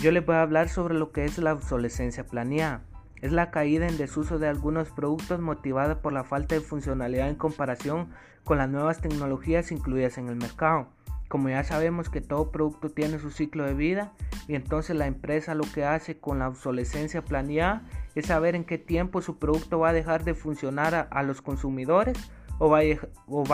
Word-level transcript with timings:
yo 0.00 0.12
les 0.12 0.24
voy 0.24 0.36
a 0.36 0.42
hablar 0.42 0.70
sobre 0.70 0.94
lo 0.94 1.12
que 1.12 1.26
es 1.26 1.36
la 1.36 1.52
obsolescencia 1.52 2.24
planeada. 2.24 2.82
Es 3.20 3.32
la 3.32 3.50
caída 3.50 3.86
en 3.86 3.98
desuso 3.98 4.38
de 4.38 4.48
algunos 4.48 4.88
productos 4.90 5.40
motivada 5.40 6.00
por 6.00 6.14
la 6.14 6.24
falta 6.24 6.54
de 6.54 6.62
funcionalidad 6.62 7.28
en 7.28 7.34
comparación 7.34 8.08
con 8.42 8.56
las 8.56 8.70
nuevas 8.70 9.02
tecnologías 9.02 9.70
incluidas 9.72 10.16
en 10.16 10.28
el 10.28 10.36
mercado. 10.36 10.88
Como 11.28 11.50
ya 11.50 11.62
sabemos 11.64 12.08
que 12.08 12.22
todo 12.22 12.50
producto 12.50 12.88
tiene 12.88 13.18
su 13.18 13.30
ciclo 13.30 13.64
de 13.66 13.74
vida 13.74 14.12
y 14.48 14.54
entonces 14.54 14.96
la 14.96 15.06
empresa 15.06 15.54
lo 15.54 15.64
que 15.64 15.84
hace 15.84 16.18
con 16.18 16.38
la 16.38 16.48
obsolescencia 16.48 17.22
planeada 17.22 17.82
es 18.14 18.26
saber 18.26 18.54
en 18.54 18.64
qué 18.64 18.78
tiempo 18.78 19.20
su 19.20 19.38
producto 19.38 19.80
va 19.80 19.90
a 19.90 19.92
dejar 19.92 20.24
de 20.24 20.32
funcionar 20.32 20.94
a, 20.94 21.02
a 21.02 21.22
los 21.22 21.42
consumidores 21.42 22.16
o 22.60 22.68
va, 22.68 22.80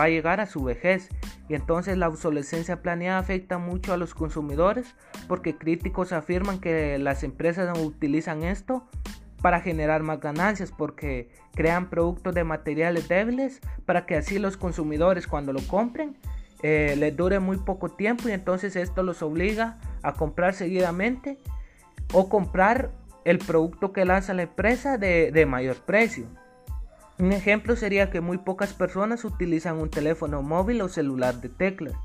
a, 0.03 0.09
llegar 0.09 0.41
a 0.41 0.45
su 0.45 0.63
vejez. 0.63 1.09
Y 1.49 1.55
entonces 1.55 1.97
la 1.97 2.09
obsolescencia 2.09 2.81
planeada 2.81 3.17
afecta 3.17 3.57
mucho 3.57 3.93
a 3.93 3.97
los 3.97 4.13
consumidores 4.13 4.95
porque 5.27 5.57
críticos 5.57 6.11
afirman 6.11 6.59
que 6.59 6.99
las 6.99 7.23
empresas 7.23 7.75
utilizan 7.79 8.43
esto 8.43 8.85
para 9.41 9.61
generar 9.61 10.03
más 10.03 10.19
ganancias 10.19 10.73
porque 10.77 11.29
crean 11.55 11.89
productos 11.89 12.35
de 12.35 12.43
materiales 12.43 13.07
débiles 13.07 13.61
para 13.85 14.05
que 14.05 14.15
así 14.15 14.39
los 14.39 14.57
consumidores 14.57 15.25
cuando 15.25 15.53
lo 15.53 15.61
compren 15.67 16.17
eh, 16.63 16.95
les 16.97 17.15
dure 17.15 17.39
muy 17.39 17.57
poco 17.57 17.89
tiempo 17.89 18.27
y 18.27 18.33
entonces 18.33 18.75
esto 18.75 19.03
los 19.03 19.21
obliga 19.21 19.77
a 20.01 20.13
comprar 20.13 20.53
seguidamente 20.53 21.37
o 22.13 22.27
comprar 22.27 22.91
el 23.23 23.37
producto 23.37 23.93
que 23.93 24.05
lanza 24.05 24.33
la 24.33 24.43
empresa 24.43 24.97
de 24.97 25.45
mayor 25.47 25.77
precio. 25.77 26.27
Un 27.19 27.33
ejemplo 27.33 27.75
sería 27.75 28.11
que 28.11 28.21
muy 28.21 28.37
pocas 28.37 28.73
personas 28.73 29.25
utilizan 29.25 29.77
un 29.77 29.89
teléfono 29.89 30.43
móvil 30.43 30.81
o 30.81 30.87
celular 30.87 31.41
de 31.41 31.49
teclas, 31.49 31.95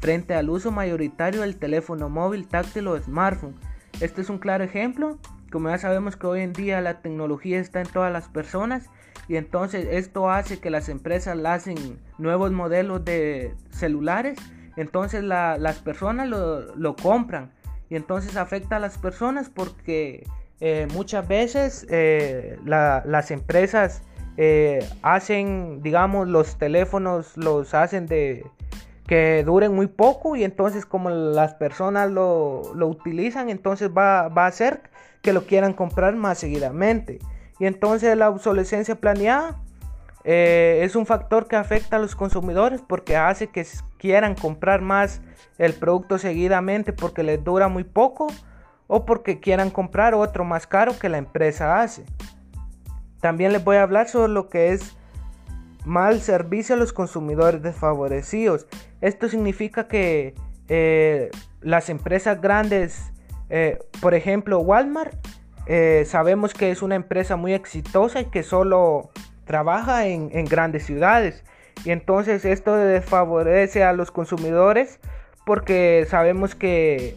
frente 0.00 0.34
al 0.34 0.50
uso 0.50 0.72
mayoritario 0.72 1.42
del 1.42 1.56
teléfono 1.56 2.08
móvil 2.08 2.48
táctil 2.48 2.88
o 2.88 3.00
smartphone. 3.00 3.54
Este 4.00 4.22
es 4.22 4.28
un 4.28 4.38
claro 4.38 4.64
ejemplo, 4.64 5.18
como 5.52 5.68
ya 5.68 5.78
sabemos 5.78 6.16
que 6.16 6.26
hoy 6.26 6.40
en 6.40 6.52
día 6.52 6.80
la 6.80 7.00
tecnología 7.00 7.60
está 7.60 7.80
en 7.80 7.86
todas 7.86 8.12
las 8.12 8.28
personas 8.28 8.90
y 9.28 9.36
entonces 9.36 9.86
esto 9.88 10.30
hace 10.30 10.58
que 10.58 10.70
las 10.70 10.88
empresas 10.88 11.36
lancen 11.36 12.00
nuevos 12.18 12.50
modelos 12.50 13.04
de 13.04 13.54
celulares, 13.70 14.36
entonces 14.76 15.22
las 15.22 15.78
personas 15.78 16.28
lo, 16.28 16.96
compran. 16.96 17.52
Y 17.88 17.94
entonces 17.94 18.36
afecta 18.36 18.76
a 18.76 18.80
las 18.80 18.98
personas 18.98 19.48
porque 19.48 20.26
eh, 20.58 20.88
muchas 20.92 21.26
veces 21.28 21.86
eh, 21.88 22.58
las 22.64 23.30
empresas 23.30 24.02
eh, 24.36 24.86
hacen, 25.02 25.82
digamos, 25.82 26.28
los 26.28 26.58
teléfonos 26.58 27.36
los 27.36 27.72
hacen 27.74 28.06
de 28.06 28.44
que 29.06 29.44
duren 29.44 29.74
muy 29.74 29.86
poco 29.86 30.36
y 30.36 30.44
entonces 30.44 30.84
como 30.84 31.10
las 31.10 31.54
personas 31.54 32.10
lo, 32.10 32.62
utilizan, 32.86 33.48
entonces 33.50 33.90
va, 33.96 34.22
a 34.22 34.46
hacer 34.46 34.82
que 35.22 35.32
lo 35.32 35.46
quieran 35.46 35.72
comprar 35.72 36.16
más 36.16 36.38
seguidamente. 36.38 37.20
Y 37.58 37.66
entonces 37.66 38.16
la 38.16 38.28
obsolescencia 38.28 38.96
planeada 38.96 39.56
eh, 40.24 40.80
es 40.82 40.96
un 40.96 41.06
factor 41.06 41.46
que 41.46 41.56
afecta 41.56 41.96
a 41.96 41.98
los 41.98 42.16
consumidores 42.16 42.82
porque 42.86 43.16
hace 43.16 43.46
que 43.46 43.64
quieran 43.96 44.34
comprar 44.34 44.82
más 44.82 45.22
el 45.56 45.72
producto 45.72 46.18
seguidamente 46.18 46.92
porque 46.92 47.22
les 47.22 47.42
dura 47.42 47.68
muy 47.68 47.84
poco 47.84 48.26
o 48.88 49.06
porque 49.06 49.40
quieran 49.40 49.70
comprar 49.70 50.14
otro 50.14 50.44
más 50.44 50.66
caro 50.66 50.98
que 50.98 51.08
la 51.08 51.18
empresa 51.18 51.80
hace. 51.80 52.04
También 53.26 53.52
les 53.52 53.64
voy 53.64 53.78
a 53.78 53.82
hablar 53.82 54.08
sobre 54.08 54.32
lo 54.32 54.48
que 54.48 54.72
es 54.72 54.94
mal 55.84 56.20
servicio 56.20 56.76
a 56.76 56.78
los 56.78 56.92
consumidores 56.92 57.60
desfavorecidos. 57.60 58.68
Esto 59.00 59.28
significa 59.28 59.88
que 59.88 60.36
eh, 60.68 61.32
las 61.60 61.88
empresas 61.88 62.40
grandes, 62.40 63.10
eh, 63.50 63.80
por 64.00 64.14
ejemplo 64.14 64.60
Walmart, 64.60 65.12
eh, 65.66 66.04
sabemos 66.06 66.54
que 66.54 66.70
es 66.70 66.82
una 66.82 66.94
empresa 66.94 67.34
muy 67.34 67.52
exitosa 67.52 68.20
y 68.20 68.26
que 68.26 68.44
solo 68.44 69.10
trabaja 69.44 70.06
en, 70.06 70.30
en 70.32 70.44
grandes 70.44 70.86
ciudades. 70.86 71.42
Y 71.84 71.90
entonces 71.90 72.44
esto 72.44 72.76
desfavorece 72.76 73.82
a 73.82 73.92
los 73.92 74.12
consumidores 74.12 75.00
porque 75.44 76.06
sabemos 76.08 76.54
que 76.54 77.16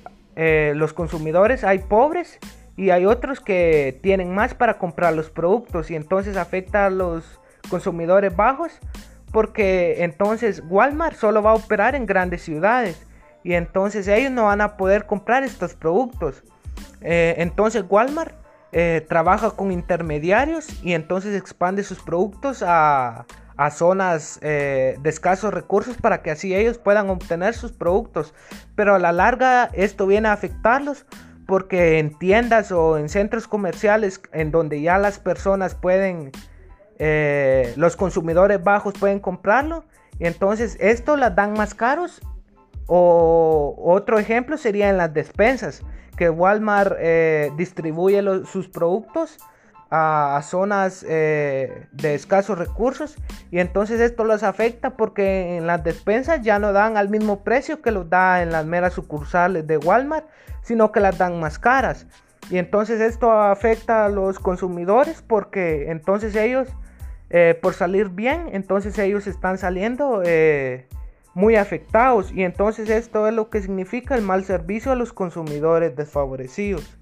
los 0.74 0.92
consumidores 0.94 1.64
hay 1.64 1.78
pobres 1.78 2.40
y 2.80 2.92
hay 2.92 3.06
otros 3.06 3.42
que 3.42 4.00
tienen 4.02 4.34
más 4.34 4.54
para 4.54 4.78
comprar 4.78 5.14
los 5.14 5.30
productos 5.30 5.92
y 5.92 5.98
entonces 5.98 6.38
afecta 6.38 6.86
a 6.86 6.90
los 6.90 7.42
consumidores 7.70 8.34
bajos 8.34 8.72
porque 9.34 10.02
entonces 10.06 10.64
Walmart 10.66 11.18
solo 11.18 11.44
va 11.44 11.52
a 11.52 11.56
operar 11.56 11.94
en 11.94 12.06
grandes 12.06 12.42
ciudades 12.42 13.06
y 13.44 13.56
entonces 13.56 14.08
ellos 14.08 14.32
no 14.32 14.46
van 14.46 14.62
a 14.62 14.78
poder 14.78 15.06
comprar 15.06 15.44
estos 15.44 15.74
productos. 15.74 16.42
Eh, 17.02 17.36
entonces 17.40 17.84
Walmart 17.88 18.34
eh, 18.72 19.06
trabaja 19.10 19.52
con 19.52 19.74
intermediarios 19.74 20.82
y 20.82 20.94
entonces 20.94 21.36
expande 21.36 21.84
sus 21.84 22.00
productos 22.00 22.64
a, 22.66 23.26
zonas 23.72 24.40
eh, 24.42 24.98
de 25.02 25.10
escasos 25.10 25.54
recursos 25.54 25.98
para 25.98 26.22
que 26.22 26.32
así 26.32 26.56
ellos 26.56 26.78
puedan 26.78 27.10
obtener 27.10 27.54
sus 27.54 27.74
productos. 27.74 28.34
Pero 28.76 28.96
a 28.96 29.00
la 29.00 29.12
larga 29.12 29.70
esto 29.74 30.08
viene 30.08 30.30
a 30.30 30.34
afectarlos 30.34 31.06
porque 31.50 31.98
en 31.98 32.14
tiendas 32.14 32.72
o 32.72 33.00
en 33.00 33.10
centros 33.10 33.48
comerciales 33.48 34.22
en 34.34 34.52
donde 34.52 34.84
ya 34.84 35.00
las 35.00 35.18
personas 35.18 35.74
pueden, 35.74 36.32
eh, 37.00 37.74
los 37.76 37.96
consumidores 37.96 38.64
bajos 38.64 38.94
pueden 39.00 39.20
comprarlo, 39.20 39.84
y 40.20 40.28
entonces 40.28 40.78
esto 40.80 41.18
las 41.18 41.36
dan 41.36 41.54
más 41.54 41.74
caros. 41.74 42.22
O 42.86 43.76
otro 43.84 44.20
ejemplo 44.20 44.58
sería 44.58 44.90
en 44.90 44.98
las 44.98 45.12
despensas, 45.12 45.82
que 46.18 46.30
Walmart 46.30 46.96
eh, 47.00 47.52
distribuye 47.58 48.22
sus 48.46 48.68
productos 48.68 49.40
a, 49.92 50.40
zonas 50.44 51.06
eh, 51.08 51.88
de 51.92 52.14
escasos 52.14 52.58
recursos 52.58 53.16
y 53.52 53.60
entonces 53.60 54.00
esto 54.00 54.24
los 54.24 54.44
afecta 54.44 54.92
porque 54.92 55.58
en 55.58 55.68
las 55.68 55.84
despensas 55.84 56.42
ya 56.42 56.60
no 56.60 56.74
dan 56.74 56.98
al 56.98 57.10
mismo 57.10 57.44
precio 57.44 57.82
que 57.82 57.92
los 57.92 58.10
da 58.10 58.44
en 58.44 58.52
las 58.52 58.66
meras 58.66 58.94
sucursales 58.94 59.66
de 59.66 59.78
Walmart, 59.78 60.28
sino 60.62 60.92
que 60.92 61.00
las 61.00 61.18
dan 61.18 61.40
más 61.40 61.58
caras. 61.58 62.06
Y 62.50 62.58
entonces 62.58 63.00
esto 63.00 63.32
afecta 63.32 64.06
a 64.06 64.10
los 64.10 64.40
consumidores 64.40 65.22
porque 65.22 65.90
entonces 65.90 66.36
ellos, 66.36 66.68
eh, 67.30 67.58
por 67.62 67.74
salir 67.74 68.10
bien, 68.10 68.50
entonces 68.54 68.98
ellos 68.98 69.28
están 69.28 69.58
saliendo 69.58 70.22
eh, 70.26 70.88
muy 71.34 71.56
afectados. 71.56 72.32
Y 72.32 72.44
entonces 72.44 72.90
esto 72.90 73.28
es 73.28 73.34
lo 73.34 73.50
que 73.50 73.62
significa 73.62 74.16
el 74.16 74.24
mal 74.24 74.44
servicio 74.46 74.92
a 74.92 74.96
los 74.96 75.14
consumidores 75.14 75.96
desfavorecidos. 75.96 76.99